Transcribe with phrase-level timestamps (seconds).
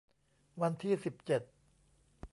[0.61, 1.41] วันที่ สิบเจ็ด